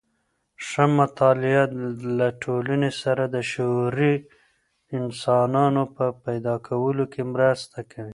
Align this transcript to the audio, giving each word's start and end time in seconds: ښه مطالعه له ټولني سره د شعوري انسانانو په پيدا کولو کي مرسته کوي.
ښه 0.67 0.83
مطالعه 0.99 1.63
له 2.17 2.27
ټولني 2.43 2.91
سره 3.01 3.23
د 3.35 3.37
شعوري 3.51 4.15
انسانانو 4.99 5.83
په 5.95 6.05
پيدا 6.25 6.55
کولو 6.67 7.03
کي 7.13 7.21
مرسته 7.33 7.79
کوي. 7.91 8.09